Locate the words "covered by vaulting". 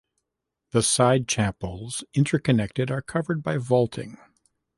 3.03-4.17